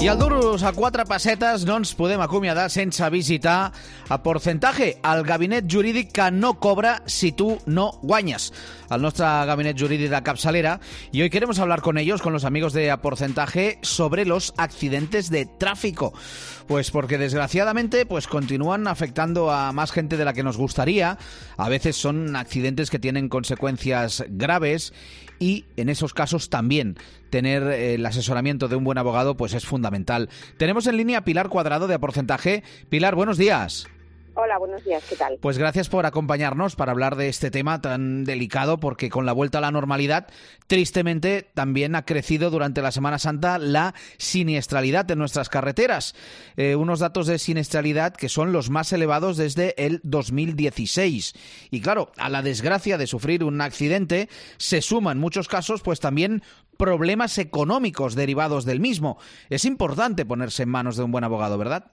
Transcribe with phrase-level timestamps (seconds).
[0.00, 3.68] I al Duros a quatre pessetes no ens podem acomiadar sense visitar
[4.08, 8.48] a Porcentaje, el gabinet jurídic que no cobra si tu no guanyes.
[8.88, 10.80] El nostre gabinet jurídic de capçalera
[11.12, 15.28] y hoy queremos hablar con ellos, con los amigos de A Porcentaje, sobre los accidentes
[15.28, 16.14] de tráfico.
[16.66, 21.18] Pues porque desgraciadamente pues continúan afectando a más gente de la que nos gustaría.
[21.58, 24.94] A veces son accidentes que tienen consecuencias graves
[25.40, 26.96] y en esos casos también
[27.30, 30.28] tener eh, el asesoramiento de un buen abogado pues es fundamental.
[30.56, 32.62] Tenemos en línea a Pilar Cuadrado de Porcentaje.
[32.88, 33.88] Pilar, buenos días.
[34.34, 35.38] Hola, buenos días, ¿qué tal?
[35.40, 39.58] Pues gracias por acompañarnos para hablar de este tema tan delicado, porque con la vuelta
[39.58, 40.28] a la normalidad,
[40.68, 46.14] tristemente también ha crecido durante la Semana Santa la siniestralidad en nuestras carreteras.
[46.56, 51.34] Eh, unos datos de siniestralidad que son los más elevados desde el 2016.
[51.70, 56.42] Y claro, a la desgracia de sufrir un accidente se suman muchos casos, pues también
[56.76, 59.18] problemas económicos derivados del mismo.
[59.48, 61.90] Es importante ponerse en manos de un buen abogado, ¿verdad?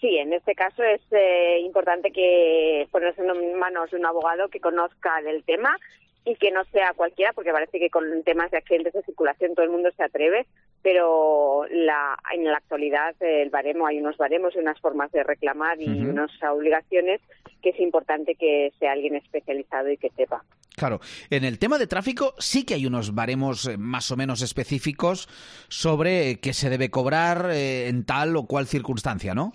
[0.00, 4.60] Sí, en este caso es eh, importante que ponerse en manos de un abogado que
[4.60, 5.76] conozca del tema
[6.24, 9.64] y que no sea cualquiera, porque parece que con temas de accidentes de circulación todo
[9.64, 10.46] el mundo se atreve,
[10.82, 15.80] pero la, en la actualidad el baremo hay unos baremos y unas formas de reclamar
[15.80, 17.20] y unas obligaciones
[17.62, 20.44] que es importante que sea alguien especializado y que sepa.
[20.76, 24.42] Claro, en el tema de tráfico sí que hay unos baremos eh, más o menos
[24.42, 25.28] específicos
[25.68, 29.54] sobre qué se debe cobrar eh, en tal o cual circunstancia, ¿no?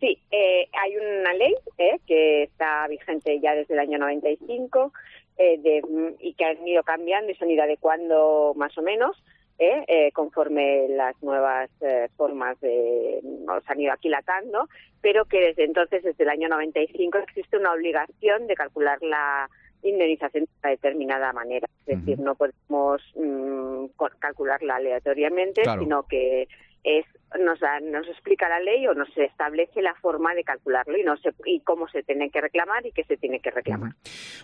[0.00, 4.92] Sí, eh, hay una ley eh, que está vigente ya desde el año 95
[5.36, 5.82] eh, de,
[6.20, 9.22] y que han ido cambiando y se han ido adecuando más o menos
[9.62, 14.66] eh, eh, conforme las nuevas eh, formas de, nos han ido aquilatando,
[15.02, 19.50] pero que desde entonces, desde el año 95, existe una obligación de calcular la
[19.82, 21.68] indemnización de una determinada manera.
[21.86, 23.84] Es decir, no podemos mm,
[24.18, 25.82] calcularla aleatoriamente, Claro.
[25.82, 26.48] sino que
[26.82, 27.04] es
[27.38, 31.16] nos, da- nos explica la ley o nos establece la forma de calcularlo y, no
[31.18, 33.92] se, y cómo se tiene que reclamar y qué se tiene que reclamar.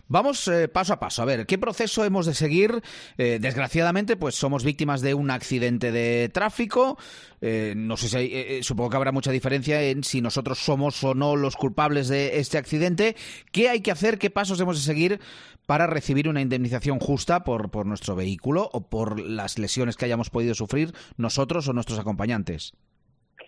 [0.09, 1.22] Vamos eh, paso a paso.
[1.22, 2.83] A ver, ¿qué proceso hemos de seguir?
[3.19, 6.99] Eh, desgraciadamente, pues somos víctimas de un accidente de tráfico.
[7.41, 11.03] Eh, no sé si hay- eh, supongo que habrá mucha diferencia en si nosotros somos
[11.05, 13.16] o no los culpables de este accidente.
[13.53, 14.19] ¿Qué hay que hacer?
[14.19, 15.21] ¿Qué pasos hemos de seguir
[15.66, 20.31] para recibir una indemnización justa por, por nuestro vehículo o por las lesiones que hayamos
[20.31, 22.72] podido sufrir nosotros o nuestros acompañantes?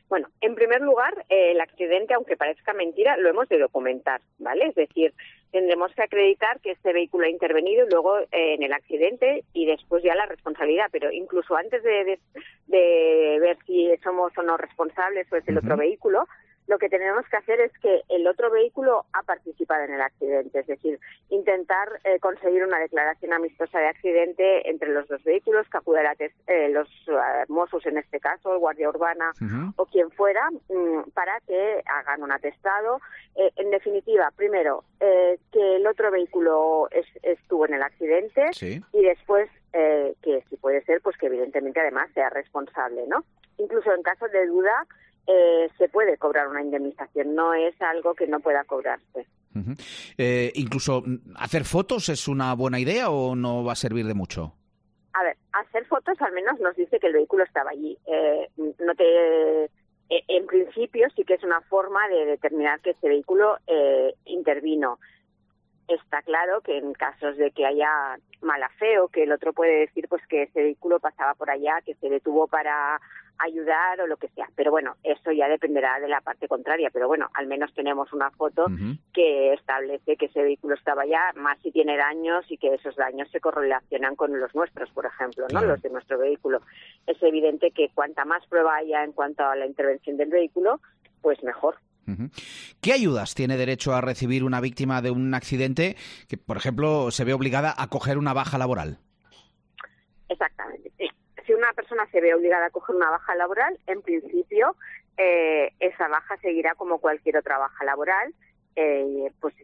[0.08, 4.66] Bueno, en primer lugar, eh, el accidente, aunque parezca mentira, lo hemos de documentar, ¿vale?
[4.68, 5.12] Es decir,
[5.52, 9.66] tendremos que acreditar que este vehículo ha intervenido y luego eh, en el accidente y
[9.66, 10.86] después ya la responsabilidad.
[10.90, 12.18] Pero incluso antes de, de-
[12.68, 16.26] de ver si somos o no responsables o es el otro vehículo,
[16.68, 20.60] lo que tenemos que hacer es que el otro vehículo ha participado en el accidente,
[20.60, 25.78] es decir, intentar eh, conseguir una declaración amistosa de accidente entre los dos vehículos, que
[25.78, 26.14] acudirá
[26.46, 26.88] eh, los
[27.48, 29.32] Mossos en este caso, el Guardia Urbana
[29.76, 33.00] o quien fuera mm, para que hagan un atestado.
[33.34, 38.80] Eh, en definitiva, primero, eh, que el otro vehículo es- estuvo en el accidente Sí.
[38.92, 43.22] y después eh, que si puede ser, pues que evidentemente además sea responsable, ¿no?
[43.58, 44.86] Incluso en caso de duda
[45.28, 49.26] eh, se puede cobrar una indemnización, no es algo que no pueda cobrarse.
[49.54, 49.72] Ujú.
[50.16, 54.14] Eh, incluso mm, hacer fotos es una buena idea o no va a servir de
[54.14, 54.54] mucho.
[55.12, 57.98] A ver, hacer fotos al menos nos dice que el vehículo estaba allí.
[58.06, 59.70] Eh, no te, eh,
[60.28, 64.98] en principio sí que es una forma de determinar que ese vehículo eh, intervino.
[65.88, 69.80] Está claro que en casos de que haya mala fe o que el otro puede
[69.80, 73.00] decir pues que ese vehículo pasaba por allá, que se detuvo para
[73.38, 74.48] ayudar o lo que sea.
[74.54, 76.90] Pero bueno, eso ya dependerá de la parte contraria.
[76.92, 78.66] Pero bueno, al menos tenemos una foto
[79.12, 83.30] que establece que ese vehículo estaba allá, más si tiene daños y que esos daños
[83.30, 85.60] se correlacionan con los nuestros, por ejemplo, ¿no?
[85.60, 85.68] Claro.
[85.68, 86.62] Los de nuestro vehículo.
[87.06, 90.80] Es evidente que cuanta más prueba haya en cuanto a la intervención del vehículo,
[91.22, 91.76] pues mejor.
[92.80, 95.96] ¿Qué ayudas tiene derecho a recibir una víctima de un accidente
[96.28, 98.98] que, por ejemplo, se ve obligada a coger una baja laboral?
[100.28, 100.92] Exactamente.
[101.46, 104.76] Si una persona se ve obligada a coger una baja laboral, en principio
[105.16, 108.34] eh, esa baja seguirá como cualquier otra baja laboral.
[108.76, 109.54] Eh, pues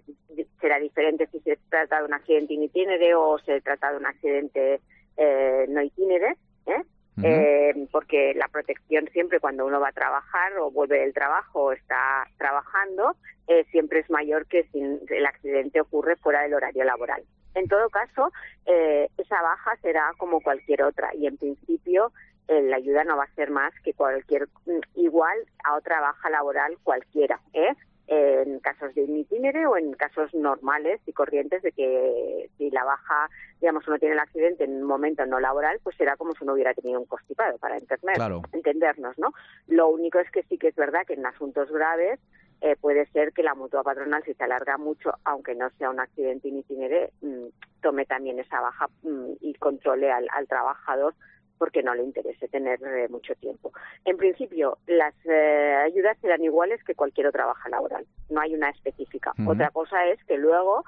[0.60, 4.80] será diferente si se trata de un accidente itinere o se trata de un accidente
[5.16, 6.36] eh, no itinere,
[6.66, 6.82] ¿eh?
[7.22, 7.53] Eh,
[8.14, 12.26] porque la protección siempre cuando uno va a trabajar o vuelve del trabajo o está
[12.38, 13.16] trabajando
[13.48, 17.24] eh, siempre es mayor que si el accidente ocurre fuera del horario laboral.
[17.54, 18.30] En todo caso,
[18.66, 22.12] eh, esa baja será como cualquier otra y en principio
[22.48, 26.30] eh, la ayuda no va a ser más que cualquier mm, igual a otra baja
[26.30, 27.74] laboral cualquiera, ¿eh?
[28.14, 33.28] En casos de itinere o en casos normales y corrientes de que si la baja,
[33.60, 36.54] digamos, uno tiene el accidente en un momento no laboral, pues será como si uno
[36.54, 38.16] hubiera tenido un constipado, para entender,
[38.52, 39.32] entendernos, ¿no?
[39.68, 42.20] Lo único es que sí que es verdad que en asuntos graves
[42.60, 46.00] eh, puede ser que la mutua patronal, si se alarga mucho, aunque no sea un
[46.00, 47.46] accidente in itinere, mm,
[47.82, 51.14] tome también esa baja mm, y controle al, al trabajador
[51.58, 53.72] porque no le interese tener eh, mucho tiempo.
[54.04, 58.70] En principio, las eh, ayudas serán iguales que cualquier otra baja laboral, no hay una
[58.70, 59.32] específica.
[59.46, 60.84] Otra cosa es que luego,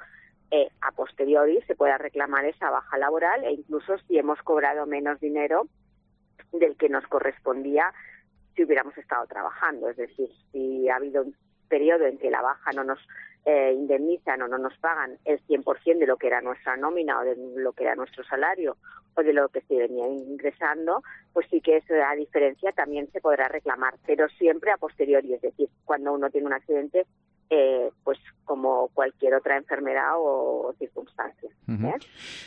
[0.50, 5.20] eh, a posteriori, se pueda reclamar esa baja laboral e incluso si hemos cobrado menos
[5.20, 5.66] dinero
[6.52, 7.92] del que nos correspondía
[8.54, 9.88] si hubiéramos estado trabajando.
[9.88, 11.36] Es decir, si ha habido un
[11.66, 12.98] periodo en que la baja no nos
[13.46, 17.36] indemnizan o no nos pagan el 100% de lo que era nuestra nómina o de
[17.54, 18.76] lo que era nuestro salario
[19.14, 21.02] o de lo que se venía ingresando,
[21.32, 25.68] pues sí que esa diferencia también se podrá reclamar, pero siempre a posteriori, es decir,
[25.84, 27.06] cuando uno tiene un accidente,
[27.48, 31.50] eh, pues como cualquier otra enfermedad o circunstancia.
[31.68, 31.94] ¿eh?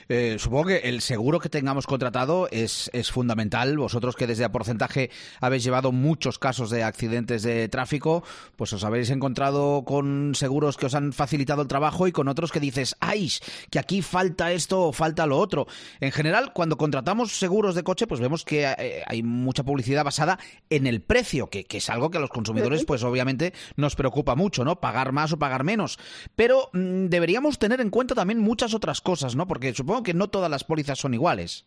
[0.07, 3.77] Eh, supongo que el seguro que tengamos contratado es, es fundamental.
[3.77, 5.09] Vosotros que desde a porcentaje
[5.41, 8.23] habéis llevado muchos casos de accidentes de tráfico,
[8.55, 12.51] pues os habéis encontrado con seguros que os han facilitado el trabajo y con otros
[12.51, 13.29] que dices, ¡ay!
[13.69, 15.67] que aquí falta esto o falta lo otro.
[15.99, 18.65] En general, cuando contratamos seguros de coche, pues vemos que
[19.05, 22.85] hay mucha publicidad basada en el precio, que, que es algo que a los consumidores,
[22.85, 24.79] pues obviamente nos preocupa mucho, ¿no?
[24.89, 25.99] Pagar más o pagar menos.
[26.35, 29.45] Pero mm, deberíamos tener en cuenta también muchas otras cosas, ¿no?
[29.45, 31.63] Porque supongo que no todas las pólizas son iguales.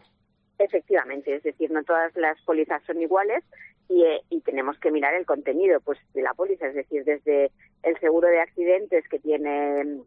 [0.59, 3.45] Efectivamente, es decir, no todas las pólizas son iguales
[3.89, 7.53] y, eh, tenemos que mirar el contenido pues de la póliza, es decir, desde
[7.85, 10.01] el seguro de accidentes que tiene mm,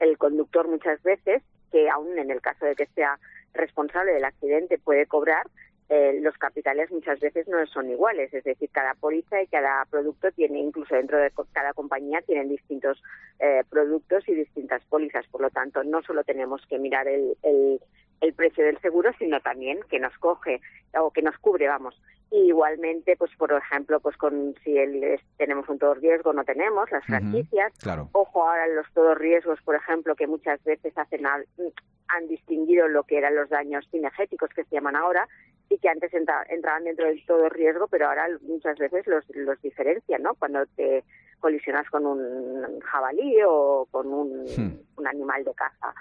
[0.00, 3.18] el, conductor muchas veces, que aún en el caso de que sea
[3.52, 5.46] responsable del accidente puede cobrar,
[5.90, 10.30] eh, los capitales muchas veces no son iguales, es decir, cada póliza y cada producto
[10.30, 13.02] tiene, incluso dentro de cada compañía, tienen distintos
[13.40, 15.26] eh, productos y distintas pólizas.
[15.26, 17.80] Por lo tanto, no solo tenemos que mirar el, el,
[18.20, 20.60] el precio del seguro, sino también que nos coge
[20.96, 22.00] o que nos cubre, vamos.
[22.30, 27.04] Igualmente, pues por ejemplo, pues con si el, tenemos un todo riesgo no tenemos las
[27.04, 27.72] franquicias.
[28.12, 33.18] Ojo ahora los todos riesgos, por ejemplo, que muchas veces hacen han distinguido lo que
[33.18, 35.28] eran los daños cinegéticos que se llaman ahora
[35.68, 40.22] y que antes entraban dentro del todo riesgo, pero ahora muchas veces los, los diferencian,
[40.22, 40.34] ¿no?
[40.34, 41.04] Cuando te
[41.38, 44.80] colisionas con un jabalí o con un, hmm.
[44.96, 45.94] un animal de caza.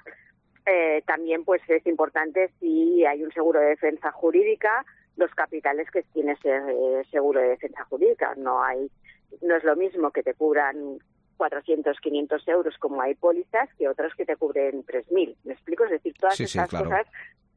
[0.66, 4.86] Eh, también pues es importante si hay un seguro de defensa jurídica,
[5.20, 8.34] los capitales que tiene ese eh, seguro de defensa jurídica.
[8.38, 8.90] No hay,
[9.42, 10.98] no es lo mismo que te cubran
[11.38, 15.36] 400, 500 euros como hay pólizas que otras que te cubren 3.000.
[15.44, 15.84] ¿Me explico?
[15.86, 17.06] Es decir, todas estas cosas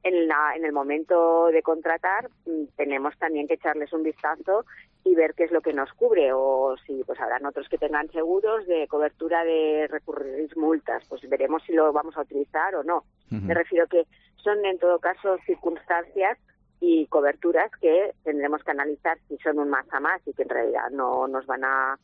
[0.03, 4.65] en, la, en el momento de contratar mm, tenemos también que echarles un vistazo
[5.05, 8.11] y ver qué es lo que nos cubre o si pues habrán otros que tengan
[8.11, 13.05] seguros de cobertura de recurrir multas pues veremos si lo vamos a utilizar o no
[13.31, 14.07] me refiero que
[14.37, 16.39] son en todo caso circunstancias
[16.85, 20.49] y coberturas que tendremos que analizar si son un más a más y que en
[20.49, 21.97] realidad no nos van a,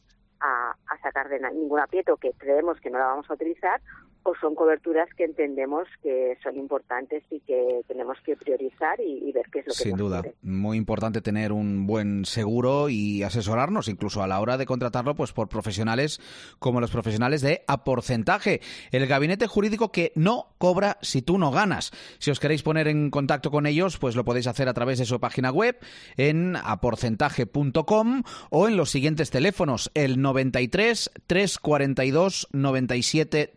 [1.03, 3.81] sacar de ningún aprieto que creemos que no la vamos a utilizar
[4.23, 9.47] o son coberturas que entendemos que son importantes y que tenemos que priorizar y, ver
[9.53, 14.23] qué es lo que Sin duda, muy importante tener un buen seguro y asesorarnos incluso
[14.23, 16.21] a la hora de contratarlo pues por profesionales
[16.59, 18.61] como los profesionales de a porcentaje,
[18.91, 21.93] el gabinete jurídico que no cobra si tú no ganas.
[22.19, 25.05] Si os queréis poner en contacto con ellos, pues lo podéis hacer a través de
[25.05, 25.79] su página web
[26.17, 33.55] en aporcentaje.com o en los siguientes teléfonos, el 93 342 97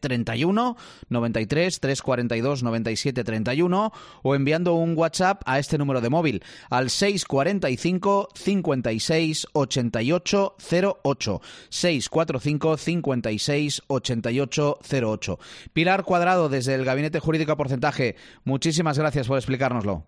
[0.51, 0.75] 31
[1.10, 3.91] 93 342 97 31
[4.24, 10.55] o enviando un WhatsApp a este número de móvil al 645 56 88
[11.03, 15.39] 08 645 56 88 08
[15.74, 20.03] Pilar Cuadrado desde el Gabinete Jurídico a Porcentaje muchísimas gracias por explicárnoslo.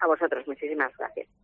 [0.00, 1.39] A vosotros muchísimas gracias